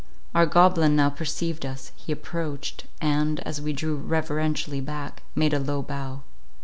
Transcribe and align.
Our 0.33 0.47
goblin 0.47 0.95
now 0.95 1.11
perceived 1.11 1.63
us; 1.63 1.91
he 1.95 2.11
approached, 2.11 2.85
and, 3.01 3.39
as 3.41 3.61
we 3.61 3.71
drew 3.71 3.95
reverentially 3.97 4.81
back, 4.81 5.21
made 5.35 5.53
a 5.53 5.59
low 5.59 5.83
bow. 5.83 6.23